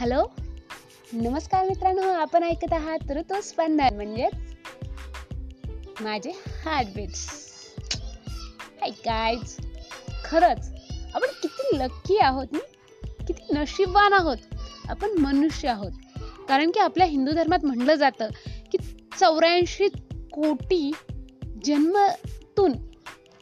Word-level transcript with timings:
Hello? 0.00 0.26
नमस्कार 1.12 1.64
मित्रांनो 1.64 2.02
आपण 2.02 2.44
ऐकत 2.44 2.72
आहात 2.72 3.10
ऋतुस्पंदन 3.10 3.96
म्हणजेच 3.96 4.32
माझे 6.00 6.30
हार्टबीट्स 6.64 7.28
हाय 8.80 8.90
गायज 8.90 9.56
खरंच 10.24 10.70
आपण 11.14 11.26
किती 11.42 11.78
लक्की 11.78 12.18
आहोत 12.18 12.46
ना? 12.52 12.58
किती 13.26 13.42
नशीबवान 13.54 14.12
आहोत? 14.12 14.36
आपण 14.88 15.10
मनुष्य 15.10 15.68
आहोत. 15.68 15.92
कारण 16.48 16.70
की 16.70 16.80
आपल्या 16.80 17.06
हिंदू 17.06 17.32
धर्मात 17.32 17.64
म्हणलं 17.64 17.94
जातं 17.94 18.28
की 18.72 18.78
चौऱ्याऐंशी 19.20 19.88
कोटी 20.32 20.92
जन्मातून 21.64 22.72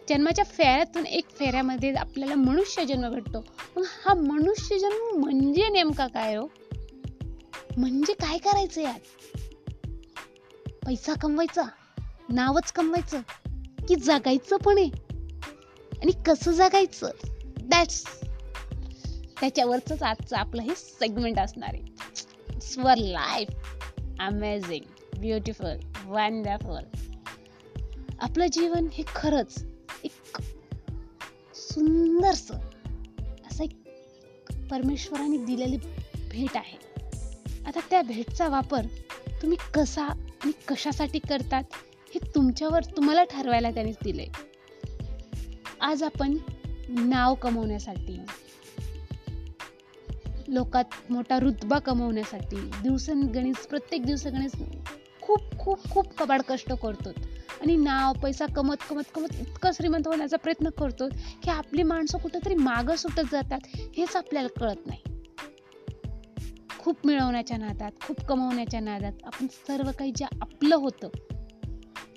जन्माच्या 0.08 0.44
फेऱ्यातून 0.44 1.06
एक 1.06 1.28
फेऱ्यामध्ये 1.30 1.94
आपल्याला 1.94 2.34
मनुष्य 2.34 2.84
जन्म 2.84 3.08
भेटतो 3.10 3.44
मग 3.76 3.82
हा 3.86 4.14
मनुष्य 4.14 4.78
जन्म 4.78 5.20
म्हणजे 5.20 5.68
नेमका 5.68 6.06
काय 6.06 6.34
हो? 6.34 6.46
म्हणजे 7.76 8.12
काय 8.12 8.38
करायचं 8.38 8.80
यात? 8.80 9.00
पैसा 10.86 11.14
कमवायचा 11.14 11.62
नावच 12.28 12.72
कमवायचं 12.72 13.20
की 13.88 13.94
जगायचं 13.94 14.56
पण 14.56 14.78
आहे? 14.78 14.90
आणि 16.02 16.12
कसं 16.26 16.52
जगायचं? 16.52 17.10
दॅट्स 17.60 18.04
त्याच्यावरच 19.40 20.02
आजचं 20.02 20.36
आपलं 20.36 20.62
हे 20.62 20.74
सेगमेंट 20.76 21.38
असणार 21.38 21.74
आहे. 21.74 22.60
स्वर 22.60 22.94
लाईफ 22.96 23.48
अमेझिंग 24.20 24.84
ब्युटिफुल 25.20 25.76
वंडरफुल 26.04 26.84
आपलं 28.20 28.46
जीवन 28.46 28.86
हे 28.92 29.04
खरंच 29.14 29.64
सुंदरस 31.76 32.50
असं 33.50 33.64
एक 33.64 33.72
परमेश्वराने 34.70 35.36
दिलेली 35.44 35.76
भेट 36.30 36.56
आहे. 36.56 36.78
आता 37.66 37.80
त्या 37.90 38.00
भेटचा 38.02 38.48
वापर 38.48 38.86
तुम्ही 39.42 39.58
कसा 39.74 40.02
आणि 40.04 40.52
कशासाठी 40.68 41.18
करतात 41.18 41.76
हे 42.14 42.18
तुमच्यावर 42.34 42.84
तुम्हाला 42.96 43.24
ठरवायला 43.24 43.70
त्यानेच 43.70 43.96
दिले 44.04 44.26
आज 45.80 46.02
आपण 46.02 46.36
नाव 46.88 47.34
कमवण्यासाठी 47.34 48.18
लोकात 50.48 51.12
मोठा 51.12 51.38
रुतबा 51.38 51.78
कमवण्यासाठी 51.78 52.56
दिवसगणित 52.82 53.66
प्रत्येक 53.70 54.06
दिवसगणित 54.06 54.56
खूप 55.22 55.58
खूप 55.58 55.90
खूप 55.90 56.14
कबाड 56.18 56.42
कष्ट 56.48 56.72
करतो 56.72 57.10
आणि 57.60 57.76
नाव 57.76 58.12
पैसा 58.22 58.46
कमत 58.46 58.76
कमत 58.90 59.02
कमत 59.14 59.34
इतकं 59.40 59.70
श्रीमंत 59.72 60.06
होण्याचा 60.06 60.36
प्रयत्न 60.36 60.70
करतो 60.70 61.08
की 61.42 61.50
आपली 61.50 61.82
माणसं 61.82 62.18
कुठेतरी 62.18 62.54
मागं 62.54 62.96
सुटत 62.96 63.22
जातात 63.32 63.58
हेच 63.96 64.16
आपल्याला 64.16 64.48
कळत 64.60 64.86
नाही. 64.86 65.00
खूप 66.78 66.96
मिळवण्याच्या 67.04 67.56
नादात 67.56 67.92
खूप 68.02 68.20
कमवण्याच्या 68.20 68.80
नादात 68.80 69.12
आपण 69.24 69.46
सर्व 69.46 69.90
काही 69.98 70.12
जे 70.16 70.24
आपलं 70.40 70.76
होतं 70.76 71.08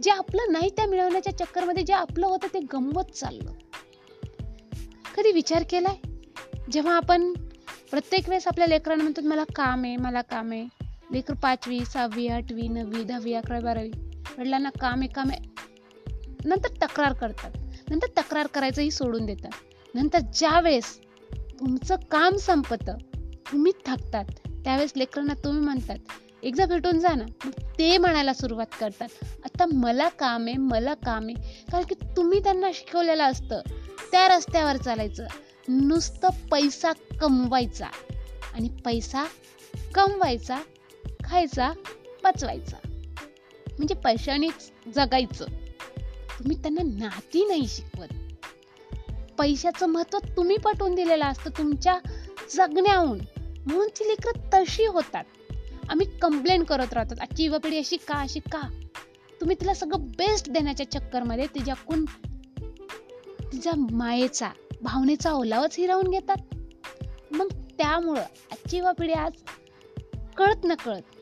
जे 0.03 0.11
आपलं 0.11 0.51
नाही 0.51 0.69
त्या 0.69 0.87
मिळवण्याच्या 0.87 1.37
चक्करमध्ये 1.37 1.83
जे 1.83 1.93
आपलं 1.93 2.27
होतं 2.27 2.47
ते 2.53 2.59
गमवत 2.59 3.03
चाललं. 3.03 3.51
कधी 5.17 5.31
विचार 5.31 5.63
केलाय? 5.69 5.95
जेव्हा 6.71 6.95
आपण 6.95 7.33
प्रत्येक 7.91 8.29
वेळेस 8.29 8.47
आपल्या 8.47 8.67
लेकरांना 8.67 9.03
म्हणतो 9.03 9.21
मला 9.21 9.43
काम 9.43 9.83
आहे 9.83 9.95
मला 9.95 10.21
काम 10.21 10.51
आहे. 10.51 10.65
लेकर 11.11 11.33
पाचवी 11.33 11.85
सहावी 11.85 12.27
आठवी 12.27 12.67
नववी 12.67 13.03
दहावी 13.03 13.33
अकरावी 13.33 13.63
बारावी. 13.63 13.91
वडिलांना 14.39 14.69
काम 14.69 14.99
आहे 14.99 15.07
काम 15.07 15.29
आहे 15.29 15.39
नंतर 16.45 16.85
तक्रार 16.85 17.13
करतात. 17.13 17.51
नंतर 17.89 18.07
तक्रार 18.21 18.47
करायचंही 18.47 18.91
सोडून 18.91 19.25
देतात. 19.25 19.49
नंतर 19.95 20.19
ज्या 20.19 20.59
वेळेस 20.59 20.99
तुमचं 21.59 21.95
काम 22.11 22.35
संपतं 22.35 22.97
तुम्ही 23.51 23.71
थकतात 23.85 24.25
त्यावेळेस 24.47 24.93
लेकरांना 24.95 25.33
तुम्ही 25.33 25.63
म्हणतात 25.63 25.97
एकदा 26.43 26.65
भेटून 26.65 26.99
जा 26.99 27.13
ना. 27.13 27.49
ते 27.79 27.97
म्हणायला 27.97 28.33
सुरुवात 28.33 28.65
करतात. 28.79 29.07
आता 29.45 29.65
मला 29.73 30.09
काम 30.09 30.45
आहे 30.45 30.57
मला 30.57 30.93
काम 30.93 31.23
आहे. 31.23 31.65
कारण 31.71 31.83
की 31.83 31.95
तुम्ही 32.17 32.43
त्यांना 32.43 32.71
शिकवलेलं 32.73 33.23
असतं 33.23 33.61
त्या 34.11 34.27
रस्त्यावर 34.27 34.77
चालायचं. 34.77 35.25
नुसतं 35.67 36.29
पैसा 36.51 36.91
कमवायचा 37.21 37.87
आणि 38.53 38.69
पैसा 38.85 39.25
कमवायचा 39.95 40.59
खायचा 41.23 41.71
पचवायचा. 42.23 42.77
म्हणजे 43.79 43.95
पैशानेच 43.95 44.71
जगायचं. 44.95 45.45
तुम्ही 46.39 46.61
त्यांना 46.61 46.81
नाती 46.83 47.47
नाही 47.47 47.67
शिकवत. 47.67 48.07
पैशाचं 49.37 49.85
महत्त्व 49.85 50.19
तुम्ही 50.37 50.57
पटवून 50.57 50.95
दिलेलं 50.95 51.25
असतं 51.25 51.49
तुमच्या 51.49 51.99
जगण्याहून. 52.55 53.19
म्हणून 53.65 53.87
ती 53.87 54.07
लेकरं 54.07 54.49
तशी 54.53 54.85
होतात. 54.85 55.23
आम्ही 55.89 56.19
कंप्लेंट 56.19 56.65
करत 56.67 56.93
राहतो 56.93 57.13
आजची 57.21 57.43
युवा 57.43 57.57
पिढी 57.57 57.77
अशी 57.77 57.97
का 57.97 58.15
अशी 58.15 58.39
का? 58.39 58.79
तुम्ही 59.41 59.55
तिला 59.61 59.73
सगळं 59.73 59.99
बेस्ट 59.99 60.49
देण्याच्या 60.49 60.91
चक्करमध्ये 60.91 61.47
तिच्याकडून 61.47 62.05
तिच्या 63.51 63.73
मायेचा 63.91 64.49
भावनेचा 64.81 65.31
ओलावच 65.31 65.75
हिरावून 65.77 66.07
घेतात. 66.07 66.37
मग 67.31 67.47
त्यामुळं 67.77 68.21
आजची 68.21 68.77
युवा 68.77 68.91
पिढी 68.91 69.13
आज 69.13 69.31
कळत 70.37 70.65
न 70.65 70.73
कळत 70.73 71.18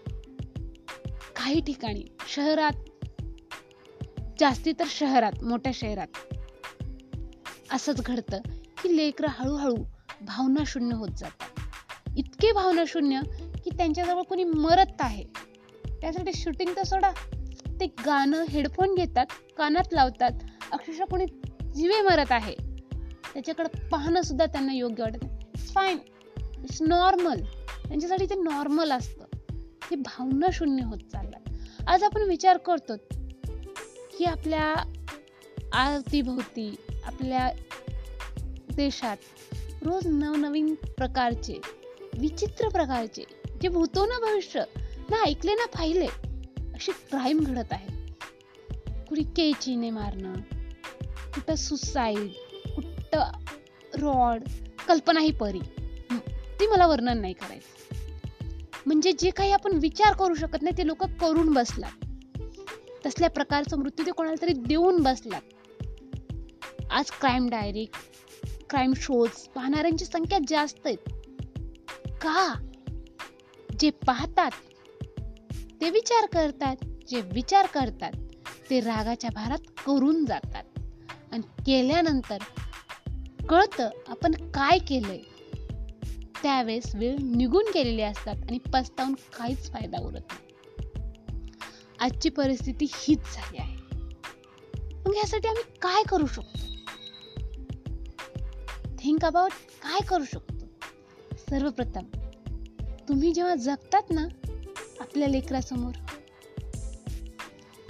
काही 1.35 1.61
ठिकाणी 1.61 2.03
शहरात 2.27 2.73
जास्ती 4.39 4.71
तर 4.71 4.83
शहरात 4.87 5.43
मोठ्या 5.43 5.71
शहरात. 5.75 6.07
असंच 7.73 8.01
घडतं 8.01 8.41
की 8.83 8.97
लेकरं 8.97 9.27
हळूहळू 9.29 9.75
भावना 10.21 10.63
शून्य 10.67 10.95
होत 10.95 11.09
जातात. 11.17 11.59
इतके 12.17 12.51
भावना 12.51 12.83
शून्य 12.87 13.19
की 13.63 13.69
त्यांच्याजवळ 13.69 14.21
कोणी 14.21 14.43
मरत 14.43 14.95
आहे. 14.99 15.23
त्यासाठी 16.01 16.33
शूटिंग 16.33 16.69
तर 16.75 16.83
सोडा. 16.83 17.11
ते 17.79 17.85
गाणं 17.85 18.43
हेडफोन 18.43 18.95
घेतात 18.95 19.25
कानात 19.57 19.93
लावतात. 19.93 20.31
अक्षरशः 20.71 21.05
कोणी 21.05 21.25
जीवे 21.75 22.01
मरत 22.01 22.31
आहे. 22.31 22.55
त्याच्याकडे 23.33 23.87
पाहणं 23.89 24.21
सुद्धा 24.21 24.45
त्यांना 24.45 24.73
योग्य 24.73 25.03
वाटत 25.03 25.23
इट्स 25.23 25.73
फाईन 25.73 25.97
इट्स 26.63 26.81
नॉर्मल 26.81 27.41
त्यांच्यासाठी 27.87 28.25
ते 28.25 28.35
नॉर्मल 28.35 28.91
असतं. 28.91 29.26
हे 29.89 29.95
भावना 29.95 30.47
शून्य 30.53 30.83
होत 30.83 30.97
चालतात 30.97 31.49
आज 31.87 32.03
आपण 32.03 32.21
विचार 32.21 32.57
करतो 32.57 32.95
की 34.17 34.25
आपल्या 34.25 34.73
आरतीभोवती 35.73 36.75
आपल्या 37.05 37.49
देशात 38.75 39.17
रोज 39.81 40.07
नवनवीन 40.07 40.75
प्रकारचे 40.75 41.61
विचित्र 42.19 42.69
प्रकारचे 42.69 43.23
जे 43.61 43.67
भूतो 43.67 44.05
ना 44.05 44.19
भविष्य 44.19 44.63
ना 45.09 45.23
ऐकले 45.23 45.53
ना 45.53 45.65
पाहिले 45.65 46.07
असे 46.75 46.91
क्राईम 46.91 47.39
घडत 47.39 47.71
आहे. 47.71 48.13
कुणी 49.05 49.23
केचीने 49.23 49.89
मारणं 49.89 50.33
कुठं 51.35 51.55
सुसाईड 51.55 52.29
कुठं 52.69 53.31
रॉड 53.93 54.43
कल्पना 54.87 55.19
ही 55.19 55.31
परी. 55.31 55.59
ती 56.59 56.67
मला 56.67 56.87
वर्णन 56.87 57.17
नाही 57.17 57.33
करायचं. 57.33 57.76
म्हणजे 58.87 59.11
जे 59.19 59.29
काही 59.29 59.51
आपण 59.51 59.71
विचार 59.73 60.13
करू 60.13 60.35
शकत 60.35 60.61
नाही 60.61 60.77
ते 60.77 60.87
लोक 60.87 61.03
करून 61.03 61.53
बसलात. 61.53 62.05
तसल्या 63.05 63.29
प्रकारचं 63.29 63.77
मृत्यू 63.77 64.05
ते 64.05 64.11
कोणाला 64.11 64.41
तरी 64.41 64.53
देऊन 64.53 65.03
बसलात. 65.03 65.41
आज 66.91 67.11
क्राईम 67.11 67.49
डायरी 67.49 67.85
क्राईम 68.69 68.93
शोज 68.93 69.29
पाहणाऱ्यांची 69.29 70.05
संख्या 70.05 70.39
जास्त 70.47 70.79
आहेत. 70.85 70.97
का? 72.07 72.53
जे 73.79 73.89
पाहतात 73.89 74.51
ते 75.81 75.89
विचार 75.89 76.25
करतात 76.25 76.75
जे 77.07 77.21
विचार 77.21 77.65
करतात 77.65 78.11
ते 78.69 78.79
रागाच्या 78.79 79.29
भारात 79.35 79.69
करून 79.85 80.25
जातात. 80.25 80.63
आणि 81.31 81.41
केल्यानंतर 81.41 82.37
कळतं 83.49 83.89
आपण 84.07 84.31
काय 84.31 84.77
केलंय. 84.77 85.19
त्यावेळेस 86.43 86.95
वेळ 86.95 87.15
निघून 87.21 87.65
गेलेली 87.73 88.01
असतात 88.01 88.35
आणि 88.35 88.59
पस्तावून 88.73 89.13
काहीच 89.13 89.71
फायदा 89.71 89.97
उरत 89.99 90.21
नाही. 90.31 90.47
आजची 91.99 92.29
परिस्थिती 92.29 92.85
हीच 92.95 93.19
झाली 93.33 93.57
आहे. 93.57 93.77
मग 95.07 95.15
यासाठी 95.15 95.47
आम्ही 95.47 95.63
काय 95.81 96.03
करू 96.03 96.27
शकतो? 96.27 96.59
थिंक 98.99 99.25
अबाउट 99.25 99.51
काय 99.51 99.99
करू 100.07 100.23
शकतो? 100.23 100.65
सर्वप्रथम 101.49 102.03
तुम्ही 103.09 103.33
जेव्हा 103.33 103.55
जगतात 103.55 104.01
ना 104.09 104.27
आपल्या 104.99 105.27
लेकरासमोर 105.27 105.93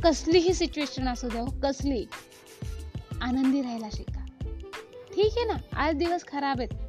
कसलीही 0.03 0.53
सिच्युएशन 0.53 1.07
असू 1.07 1.29
द्या 1.29 1.41
हो, 1.41 1.47
कसली 1.63 2.05
आनंदी 3.21 3.61
राहायला 3.61 3.89
शिका. 3.93 4.25
ठीक 5.15 5.33
आहे 5.37 5.45
ना? 5.45 5.53
आज 5.73 5.95
दिवस 5.95 6.25
खराब 6.27 6.61
आहेत. 6.61 6.86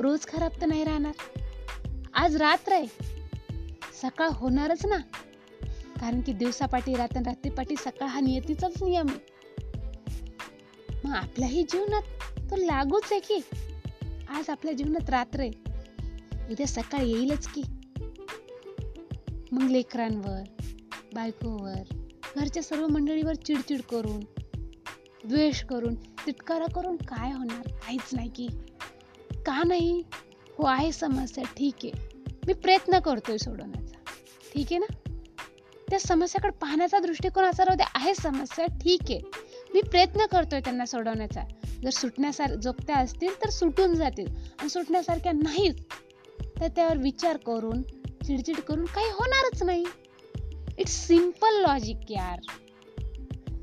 रोज 0.00 0.26
खराब 0.26 0.50
तर 0.60 0.66
नाही 0.66 0.84
राहणार. 0.84 1.12
आज 2.14 2.36
रात्र 2.36 2.72
आहे. 2.72 2.86
सकाळ 4.02 4.28
होणारच 4.32 4.86
ना. 4.86 4.96
कारण 6.00 6.20
की 6.20 6.32
दिवसापाठी 6.32 6.94
रात्र 6.94 7.20
रात्रीपाठी 7.20 7.76
सकाळ 7.76 8.08
हा 8.08 8.20
नियतीचाच 8.20 8.82
नियम 8.82 9.06
आहे. 9.08 9.18
मग 11.04 11.14
आपल्याही 11.14 11.62
जीवनात 11.62 12.02
तो 12.50 12.56
लागूच 12.56 13.08
आहे 13.10 13.20
की? 13.20 13.40
आज 14.28 14.50
आपल्या 14.50 14.72
जीवनात 14.72 15.10
रात्र 15.10 15.40
आहे. 15.40 15.50
उद्या 16.50 16.66
सकाळ 16.66 17.00
येईलच 17.00 17.48
की? 17.48 17.62
मग 19.52 19.70
लेकरांवर 19.70 20.42
बायकोवर 21.14 21.94
घरच्या 22.36 22.62
सर्व 22.62 22.86
मंडळीवर 22.86 23.34
चिडचिड 23.34 23.80
करून 23.80 24.20
द्वेष 25.24 25.64
करून 25.64 25.94
तिटकारा 25.94 26.66
करून 26.74 26.96
काय 26.96 27.32
होणार? 27.32 27.68
काहीच 27.68 28.14
नाही 28.14 28.28
की. 28.28 28.48
का 29.48 29.62
नाही? 29.66 30.02
हो 30.58 30.66
आहे 30.66 30.92
समस्या 30.92 31.44
ठीक 31.44 31.74
आहे. 31.84 31.92
मी 32.46 32.52
प्रयत्न 32.52 32.98
करतोय 32.98 33.36
सोडवण्याचा. 33.36 33.98
ठीक 34.54 34.66
आहे 34.70 34.78
ना? 34.78 35.10
त्या 35.90 36.00
समस्याकडे 36.00 36.50
पाहण्याचा 36.50 36.98
दृष्टिकोन 36.98 37.44
असा 37.44 37.64
राहू 37.64 37.84
आहे 37.94 38.14
समस्या 38.14 38.66
ठीक 38.66 39.00
आहे. 39.10 39.20
मी 39.74 39.80
प्रयत्न 39.80 40.26
करतोय 40.26 40.60
त्यांना 40.60 40.86
सोडवण्याचा. 40.86 41.42
जर 41.82 41.90
सुटण्यासार 41.90 42.54
जोगत्या 42.54 42.96
असतील 42.96 43.44
तर 43.44 43.50
सुटून 43.50 43.94
जातील. 43.94 44.26
आणि 44.60 44.68
सुटण्यासारख्या 44.68 45.32
नाहीत 45.32 45.74
तर 46.60 46.68
त्यावर 46.68 46.96
विचार 46.96 47.36
करून 47.36 47.82
चिडचिड 48.26 48.56
करून 48.56 48.84
काही 48.84 49.06
होणारच 49.06 49.62
नाही. 49.62 49.84
इट्स 50.78 51.06
सिंपल 51.06 51.60
लॉजिक 51.60 52.10
यार. 52.10 52.38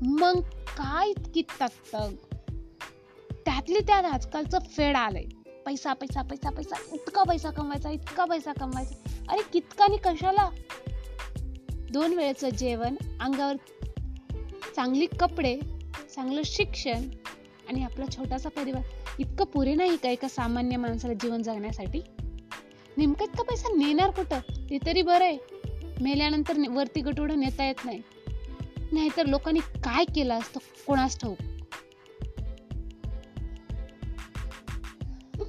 मग 0.02 0.40
काय 0.78 1.10
इतकी 1.10 1.42
तकतग 1.42 2.14
त्यातली 3.32 3.78
त्यात 3.78 4.04
आजकालचं 4.04 4.58
फेड 4.58 4.96
आलंय. 4.96 5.24
पैसा 5.66 5.92
पैसा 5.92 6.22
पैसा 6.22 6.50
पैसा 6.50 6.76
इतका 6.92 7.22
पैसा 7.22 7.50
कमवायचा 7.50 7.90
इतका 7.90 8.24
पैसा 8.24 8.52
कमवायचा. 8.52 9.10
अरे 9.28 9.42
कितकानी 9.52 9.96
कशाला? 9.96 10.50
दोन 11.92 12.14
वेळेचं 12.14 12.48
जेवण 12.48 12.94
अंगावर 13.20 13.56
चांगली 14.76 15.06
कपडे 15.06 15.60
चांगलं 16.14 16.42
शिक्षण 16.44 17.08
आणि 17.68 17.84
आपला 17.84 18.04
छोटासा 18.16 18.48
परिवार. 18.48 18.82
इतकं 19.18 19.44
पुरे 19.44 19.74
नाही 19.74 19.96
का 19.96 20.08
एका 20.08 20.28
सामान्य 20.28 20.76
माणसाला 20.76 21.14
जीवन 21.14 21.42
जगण्यासाठी? 21.42 22.02
नेमकं 22.96 23.24
इतका 23.24 23.42
पैसा 23.42 23.68
नेणार 23.68 24.10
कुठं? 24.10 24.40
ते 24.70 24.78
तरी 24.86 25.02
बरं 25.02 25.24
आहे. 25.24 25.38
मेल्यानंतर 26.00 26.52
वरती 26.70 27.00
गटोडं 27.00 27.38
नेता 27.38 27.66
येत 27.66 27.84
नाही. 27.84 28.02
नाहीतर 28.92 29.26
लोकांनी 29.26 29.60
काय 29.60 30.04
केलं 30.04 30.38
असतं? 30.38 30.60
कोणास 30.86 31.18
ठाऊक? 31.20 31.36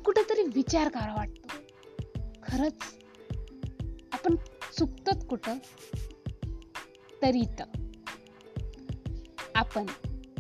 कुठेतरी 0.08 0.42
विचार 0.56 0.90
करा 0.90 1.16
वाटतो. 1.16 1.48
खरंच 2.44 2.74
आपण 4.14 4.36
चुकतोच 4.80 5.26
कुठं? 5.26 5.58
तरी 7.22 7.42
तर 7.60 7.64
आपण 9.56 9.86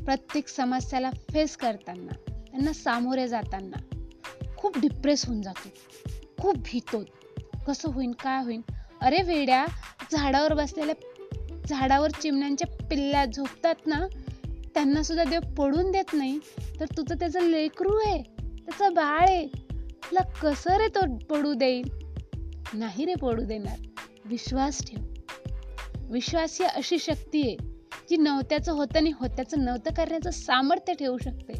प्रत्येक 0.05 0.47
समस्याला 0.47 1.09
फेस 1.09 1.57
करताना 1.57 2.11
त्यांना 2.29 2.73
सामोरे 2.73 3.27
जाताना 3.27 4.05
खूप 4.57 4.77
डिप्रेस 4.77 5.25
होऊन 5.25 5.41
जातो. 5.41 5.69
खूप 6.41 6.55
भीतो 6.57 7.03
कसं 7.67 7.89
होईन 7.89 8.11
काय 8.11 8.43
होईन? 8.43 8.61
अरे 9.01 9.21
वेड्या 9.21 9.65
झाडावर 10.11 10.53
बसलेल्या 10.53 10.95
झाडावर 11.67 12.09
चिमण्यांच्या 12.09 12.87
पिल्ल्या 12.87 13.25
झोपतात 13.25 13.75
ना? 13.85 14.07
त्यांना 14.45 15.03
सुद्धा 15.03 15.23
देव 15.23 15.53
पडून 15.57 15.91
देत 15.91 16.13
नाही. 16.13 16.39
तर 16.79 16.85
तुझं 16.97 17.15
त्याचं 17.15 17.41
लेकरू 17.41 17.95
आहे. 17.95 18.36
त्याचं 18.67 18.93
बाळ 18.93 19.19
आहे 19.19 19.47
तुला 19.47 20.19
कसं 20.19 20.77
रे 20.77 20.87
तो 20.87 21.17
पडू 21.17 21.53
देईल? 21.53 21.89
नाही 22.73 23.05
रे 23.05 23.15
पडू 23.15 23.41
देणार. 23.41 23.77
विश्वास 24.25 24.85
ठेव. 24.85 25.13
विश्वास 26.11 26.61
ही 26.61 26.65
अशी 26.65 26.99
शक्ती 26.99 27.41
आहे 27.41 27.57
जी 28.09 28.17
नव्हत्याचं 28.17 28.71
होतं 28.71 28.97
आणि 28.97 29.11
होत्याचं 29.19 29.65
नव्हतं 29.65 29.93
करण्याचं 29.93 30.31
सामर्थ्य 30.31 30.93
ठेवू 30.93 31.17
शकते. 31.17 31.53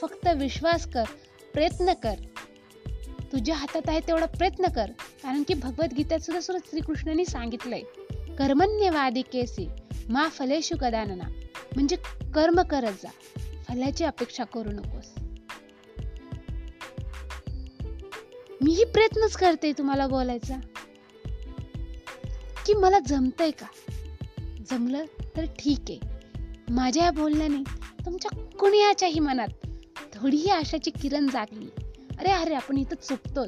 फक्त 0.00 0.28
विश्वास 0.36 0.86
कर 0.86 1.04
प्रयत्न 1.54 1.92
कर. 1.92 2.14
तुझ्या 3.32 3.56
हातात 3.56 3.82
आहे 3.88 4.00
तेवढा 4.00 4.26
प्रयत्न 4.26 4.66
कर 4.66 4.90
कारण 5.22 5.42
की 5.42 5.54
भगवद्गीतेत 5.54 6.18
सुद्धा 6.18 6.40
सुद्धा 6.40 6.68
श्रीकृष्णाने 6.70 7.24
सांगितलंय 7.24 7.80
कर्मण्यवादी 8.34 9.22
केसी 9.22 9.68
मा 10.08 10.28
फलेशु 10.28 10.76
कदानना. 10.76 11.24
म्हणजे 11.74 11.96
कर्म 12.34 12.62
करत 12.62 12.92
जा. 12.92 13.10
फलाची 13.68 14.04
अपेक्षा 14.04 14.44
करू 14.44 14.70
नकोस. 14.70 15.23
मीही 18.64 18.84
प्रयत्नच 18.84 19.36
करते 19.36 19.72
तुम्हाला 19.72 20.06
बोलायचा. 20.06 20.56
की 22.66 22.74
मला 22.74 22.98
जमतंय 22.98 23.50
का? 23.50 23.66
जमलं 24.70 25.04
तर 25.36 25.44
ठीक 25.44 25.78
आहे. 25.88 25.98
माझ्या 26.70 27.10
बोलण्याने 27.10 27.62
तुमच्या 28.04 28.44
कुणाच्याही 28.58 29.20
मनात 29.20 29.48
थोडीही 30.14 30.50
आशाची 30.50 30.90
किरण 30.90 31.26
जागली. 31.26 31.68
अरे 32.18 32.30
अरे 32.30 32.54
आपण 32.54 32.78
इथं 32.78 32.96
चुकतो 32.96 33.46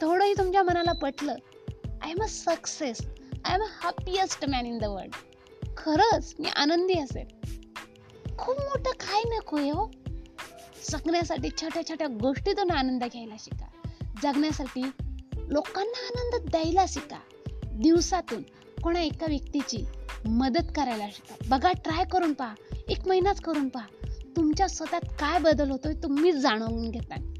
थोडंही 0.00 0.32
तुमच्या 0.32 0.62
मनाला 0.62 0.92
पटलं. 0.92 1.34
I 2.02 2.10
am 2.10 2.22
a 2.22 2.28
success 2.28 3.00
I 3.44 3.54
am 3.54 3.62
a 3.62 3.66
happiest 3.82 4.44
man 4.48 4.66
in 4.66 4.78
the 4.78 4.84
world 4.84 5.12
खरंच 5.76 6.34
मी 6.38 6.48
आनंदी 6.56 6.98
असेल. 6.98 7.26
खूप 8.38 8.58
मोठं 8.58 8.90
काय 8.90 9.22
नको 9.36 9.56
हो? 9.56 9.90
जगण्यासाठी 10.90 11.48
छोट्या 11.50 11.88
छोट्या 11.88 12.06
गोष्टीतून 12.06 12.70
आनंद 12.70 13.04
घ्यायला 13.04 13.34
शिका. 13.38 13.69
जगण्यासाठी 14.22 14.82
लोकांना 15.48 16.06
आनंद 16.06 16.50
द्यायला 16.50 16.84
शिका. 16.88 17.16
दिवसातून 17.62 18.42
कोणा 18.82 19.00
एका 19.00 19.26
व्यक्तीची 19.28 19.84
मदत 20.24 20.72
करायला 20.76 21.06
शिका. 21.12 21.34
बघा 21.48 21.72
ट्राय 21.72 22.04
करून 22.04 22.32
पहा. 22.32 22.54
एक 22.88 23.08
महिनाच 23.08 23.40
करून 23.40 23.68
पहा. 23.68 23.86
तुमच्या 24.36 24.68
स्वतःत 24.68 25.00
काय 25.00 25.38
बदल 25.38 25.70
होतोय 25.70 25.94
तुम्हीच 26.02 26.34
जाणवून 26.34 26.90
घेता 26.90 27.32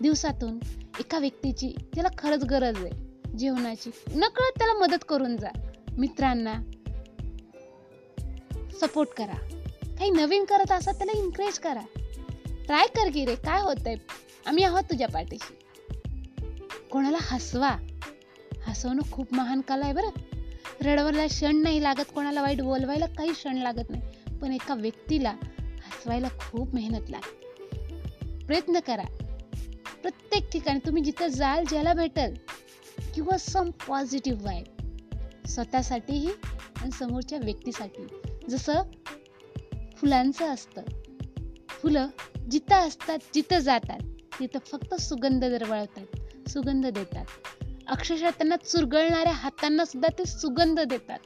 दिवसातून 0.00 0.58
एका 0.98 1.18
व्यक्तीची 1.18 1.74
त्याला 1.94 2.08
खरंच 2.18 2.44
गरज 2.44 2.84
आहे 2.84 2.90
जेवणाची. 3.38 3.90
नकळत 4.14 4.58
त्याला 4.58 4.72
मदत 4.72 5.04
करून 5.08 5.36
जा. 5.36 5.50
मित्रांना 5.98 6.54
सपोर्ट 8.80 9.08
करा. 9.08 9.60
काही 9.98 10.10
नवीन 10.10 10.44
करत 10.44 10.72
असतात 10.72 10.94
त्याला 10.94 11.18
इन्करेज 11.18 11.58
करा. 11.58 11.82
ट्राय 12.46 12.86
कर 12.86 13.10
की 13.10 13.24
रे 13.24 13.34
काय 13.34 13.62
होतंय? 13.62 13.94
आम्ही 14.46 14.64
आहोत 14.64 14.82
तुझ्या 14.82 15.08
पाठीशी. 15.08 15.58
कोणाला 16.94 17.18
हसवा. 17.20 17.76
हसवणं 18.66 19.02
खूप 19.12 19.34
महान 19.34 19.60
कला 19.60 19.84
आहे 19.84 19.94
बरं. 19.94 20.08
रडवायला 20.80 21.26
क्षण 21.26 21.56
नाही 21.56 21.82
लागत 21.82 22.04
कोणाला 22.14 22.42
वाईट 22.42 22.62
बोलवायला 22.62 23.06
काही 23.06 23.32
क्षण 23.32 23.56
लागत 23.56 23.90
नाही. 23.90 24.02
पण 24.38 24.52
एका 24.52 24.74
व्यक्तीला 24.74 25.30
हसवायला 25.58 26.28
खूप 26.28 26.74
मेहनत 26.74 27.10
लागते. 27.10 27.46
प्रयत्न 28.46 28.80
करा. 28.80 29.02
प्रत्येक 30.02 30.50
ठिकाणी 30.50 30.78
तुम्ही 30.86 31.04
जिथं 31.04 31.26
जाल 31.26 31.64
ज्याला 31.64 31.92
भेटल 31.92 32.34
किंवा 33.14 33.38
सम 33.38 33.70
पॉझिटिव्ह 33.70 34.44
वाईब 34.44 34.66
स्वतःसाठीही 35.46 36.28
आणि 36.76 36.90
समोरच्या 36.90 37.38
व्यक्तीसाठी 37.38 38.06
जसं 38.50 38.82
फुलांचं 39.96 40.46
असतं. 40.46 40.82
फुलं 41.68 42.06
जिथं 42.50 42.76
असतात 42.76 43.18
जिथं 43.34 43.58
जातात 43.58 44.00
तिथं 44.40 44.58
फक्त 44.58 44.94
सुगंध 44.94 45.44
दरवळतात. 45.44 46.06
सुगंध 46.48 46.86
देतात. 46.86 47.24
अक्षरशः 47.88 48.30
त्यांना 48.30 48.56
चुरगळणाऱ्या 48.56 49.32
हातांना 49.32 49.84
सुद्धा 49.84 50.08
ते 50.18 50.24
सुगंध 50.24 50.80
देतात. 50.80 51.18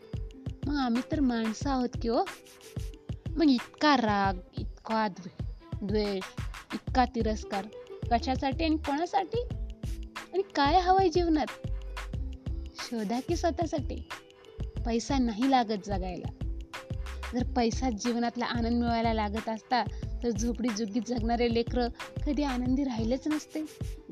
मग 0.67 0.75
आम्ही 0.77 1.03
तर 1.13 1.21
माणसं 1.21 1.71
आहोत 1.71 1.89
की 2.03 2.09
हो. 2.09 2.25
मग 3.31 3.51
इतका 3.51 3.97
राग 3.97 4.59
इतका 4.59 5.09
द्वेष 5.83 6.25
इतका 6.75 7.05
तिरस्कार 7.05 7.67
कशासाठी 8.13 8.65
आणि 8.65 8.77
कोणासाठी? 8.77 9.43
आणि 10.33 10.43
काय 10.55 10.81
हवंय 10.81 11.09
जीवनात? 11.09 11.47
शोधा 12.77 13.21
की 13.21 13.37
स्वतःसाठी. 13.37 14.09
पैसा 14.87 15.19
नाही 15.19 15.51
लागत 15.51 15.87
जगायला. 15.87 16.45
जर 17.35 17.45
पैसा 17.57 17.91
जीवनातला 17.91 18.45
आनंद 18.45 18.73
मिळवायला 18.73 19.15
लागत 19.15 19.49
असता 19.49 19.85
तर 20.23 20.31
झोपडी 20.31 20.69
झुगीत 20.69 21.03
जगणारे 21.07 21.55
लेकरं 21.55 21.89
कधी 22.27 22.43
आनंदी 22.43 22.85
राहिलेच 22.85 23.29
नसते. 23.29 23.61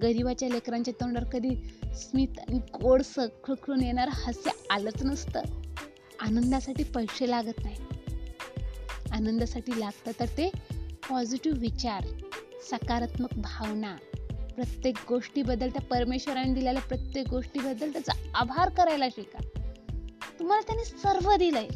गरीबाच्या 0.03 0.49
लेकरांच्या 0.49 0.95
तोंडावर 0.95 1.29
कधी 1.29 1.79
स्मित 1.95 2.39
आणि 2.39 2.59
गोड 2.59 3.03
खळखळून 3.45 3.83
येणार 3.83 4.09
हास्य 4.09 4.51
आलंच 4.71 5.03
नसतं. 5.05 5.41
आनंदासाठी 6.21 6.85
पैसे 6.85 7.31
लागत 7.31 7.65
नाही. 7.65 7.77
आनंदासाठी 9.13 9.81
लागतं 9.81 10.21
तर 10.21 10.25
ते 10.25 10.51
पॉझिटिव्ह 11.11 11.59
विचार 11.59 12.07
सकारात्मक 12.71 13.35
भावना 13.35 13.97
प्रत्येक 14.55 14.97
गोष्टीबद्दल 15.09 15.69
त्या 15.69 15.83
परमेश्वराने 15.83 16.55
दिलेल्या 16.55 16.83
प्रत्येक 16.83 17.29
गोष्टीबद्दल 17.29 17.93
त्याचा 17.93 18.13
आभार 18.35 18.69
करायला 18.69 19.09
शिका. 19.09 19.39
तुम्हाला 20.39 20.67
त्याने 20.67 20.85
सर्व 20.85 21.37
दिलंय. 21.37 21.69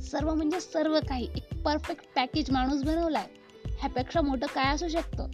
सर्व 0.00 0.34
म्हणजे 0.34 0.60
सर्व 0.60 0.98
काही. 1.08 1.28
एक 1.36 1.62
परफेक्ट 1.62 2.04
पॅकेज 2.16 2.50
माणूस 2.50 2.82
बनवलाय. 2.82 3.26
ह्यापेक्षा 3.84 4.20
मोठं 4.20 4.46
काय 4.46 4.74
असू 4.74 4.88
शकतं? 4.88 5.30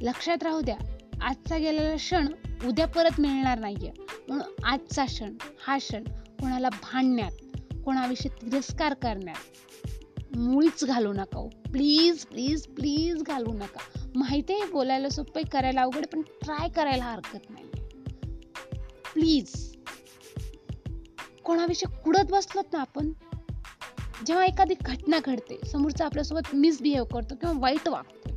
लक्षात 0.00 0.42
राहू 0.42 0.60
द्या 0.60 0.76
आजचा 1.22 1.58
गेलेला 1.58 1.96
क्षण 1.96 2.28
उद्या 2.66 2.86
परत 2.86 3.20
मिळणार 3.20 3.58
नाहीये. 3.58 3.90
म्हणून 4.28 4.64
आजचा 4.64 5.04
क्षण 5.04 5.34
हा 5.66 5.78
क्षण 5.78 6.04
कोणाला 6.40 6.68
भांडण्यात 6.68 7.30
कोणाविषयी 7.84 8.30
तिरस्कार 8.42 8.94
करण्यात 8.94 10.36
मुळीच 10.36 10.84
घालू 10.84 11.12
नका 11.12 11.38
हो. 11.38 11.48
प्लीज 11.48 12.26
प्लीज 12.26 12.66
प्लीज 12.66 13.22
घालू 13.22 13.52
नका. 13.52 14.08
माहिती 14.14 14.52
आहे 14.52 14.72
बोलायला 14.72 15.08
सोपं 15.08 15.42
करायला 15.52 15.82
अवघड 15.82 16.06
पण 16.06 16.22
ट्राय 16.22 16.68
करायला 16.68 17.04
हरकत 17.04 17.50
नाही 17.50 17.64
प्लीज. 19.14 19.76
कोणाविषयी 21.44 22.02
कुडत 22.04 22.30
बसलोत 22.30 22.64
ना 22.72 22.80
आपण? 22.80 23.12
जेव्हा 24.28 24.44
एखादी 24.44 24.74
घटना 24.84 25.18
घडते 25.24 25.58
समोरचा 25.66 26.04
आपल्यासोबत 26.04 26.54
मिसबिहेव 26.54 27.04
करतो 27.04 27.34
किंवा 27.34 27.58
वाईट 27.58 27.88
वागतो 27.88 28.36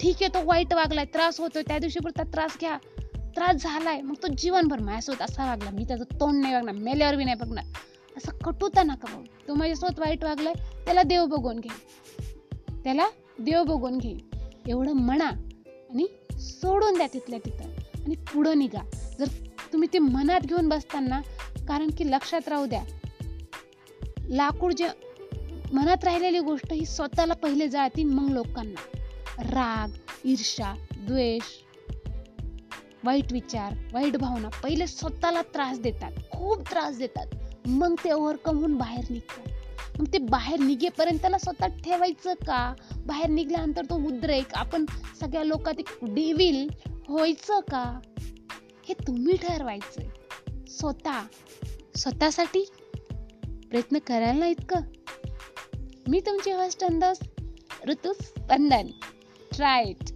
ठीक 0.00 0.22
आहे 0.22 0.28
तो 0.28 0.44
वाईट 0.44 0.72
वागलाय 0.74 1.04
त्रास 1.04 1.40
होतोय 1.40 1.62
त्या 1.62 1.78
दिवशी 1.78 1.98
पुरता 1.98 2.22
त्रास 2.22 2.56
घ्या. 2.60 2.76
त्रास 3.36 3.62
झालाय 3.62 4.00
मग 4.00 4.14
तो 4.22 4.28
जीवनभर 4.38 4.78
माझ्यासोबत 4.78 5.22
असा 5.22 5.46
वागला 5.46 5.70
मी 5.70 5.84
त्याचं 5.84 6.04
तोंड 6.20 6.40
नाही 6.42 6.54
बघणार 6.54 6.74
मेल्यावर 6.74 7.16
बी 7.16 7.24
नाही 7.24 7.36
बघणार. 7.36 7.64
असं 8.16 8.36
कटुता 8.44 8.82
नका 8.82 9.14
बघू 9.14 9.22
तो 9.48 9.54
माझ्यासोबत 9.54 9.98
वाईट 9.98 10.24
वागलाय 10.24 10.54
त्याला 10.84 11.02
देव 11.02 11.24
बघून 11.26 11.60
घे. 11.60 11.68
त्याला 12.84 13.08
देव 13.38 13.62
बघून 13.64 13.98
घे. 13.98 14.16
एवढं 14.68 14.92
म्हणा 14.92 15.28
आणि 15.90 16.06
सोडून 16.40 16.94
द्या 16.94 17.06
तिथल्या 17.14 17.38
तिथं 17.44 18.02
आणि 18.04 18.14
पुढं 18.32 18.58
निघा. 18.58 18.82
जर 19.18 19.26
तुम्ही 19.72 19.88
ते 19.92 19.98
मनात 19.98 20.46
घेऊन 20.46 20.68
बसताना 20.68 21.20
कारण 21.68 21.90
की 21.98 22.10
लक्षात 22.10 22.48
राहू 22.48 22.66
द्या 22.66 22.84
लाकूड 24.30 24.72
जे 24.72 24.88
मनात 25.72 26.04
राहिलेली 26.04 26.38
गोष्ट 26.38 26.72
ही 26.72 26.86
स्वतःला 26.86 27.34
पहिले 27.34 27.68
जाळती 27.68 28.04
मग 28.04 28.30
लोकांना. 28.30 28.98
राग 29.38 30.10
ईर्षा 30.24 30.74
द्वेष 30.96 31.42
वाईट 33.04 33.32
विचार 33.32 33.74
वाईट 33.92 34.16
भावना 34.16 34.48
पहिले 34.48 34.86
स्वतःला 34.86 35.42
त्रास 35.42 35.78
देतात. 35.78 36.12
खूप 36.30 36.70
त्रास 36.70 36.98
देतात. 36.98 37.26
मग 37.66 37.94
ते 38.04 38.12
ओव्हरकम 38.12 38.58
होऊन 38.58 38.76
बाहेर 38.76 39.04
निघतात. 39.10 39.52
मग 40.00 40.06
ते 40.12 40.18
बाहेर 40.18 40.60
निघेपर्यंत 40.60 41.18
त्याला 41.20 41.38
स्वतः 41.38 41.66
ठेवायचं 41.66 42.34
का? 42.34 42.74
बाहेर 43.06 43.28
निघल्यानंतर 43.28 43.84
तो 43.84 43.94
उद्रेक. 43.94 44.54
आपण 44.54 44.86
सगळ्या 45.20 45.44
लोकात 45.44 45.74
एक 45.78 45.98
डेविल 46.02 46.68
व्हायचं 47.08 47.60
का? 47.60 48.00
हे 48.84 48.94
तुम्ही 49.06 49.36
ठरवायचं 49.36 50.00
स्वतः. 50.66 51.22
स्वतःसाठी 51.96 52.68
प्रयत्न 53.70 53.98
करायला 53.98 54.38
ना 54.38 54.46
इतकं? 54.46 54.80
मी 56.08 56.20
तुमची 56.20 56.50
होस्ट 56.50 56.84
अंदाज 56.84 57.18
Rutu 57.88 58.12
Spandan 58.12 58.86
try 59.56 59.84
it 59.84 60.10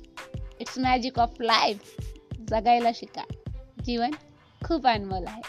it's 0.61 0.79
magic 0.79 1.19
of 1.19 1.41
life 1.41 1.97
जगायला 2.51 2.91
शिका. 2.95 3.25
जीवन 3.85 4.11
खूप 4.65 4.87
अनमोल 4.87 5.25
आहे. 5.27 5.43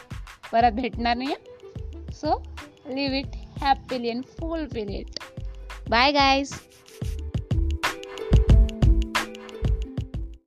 परत 0.54 0.72
भेटणार 0.72 1.18
नाही 1.18 1.36
so 2.14 2.44
live 2.88 3.18
it 3.18 3.36
happily 3.62 4.10
and 4.10 4.24
full 4.24 4.68
it 4.76 5.20
bye 5.90 6.12
guys 6.12 6.54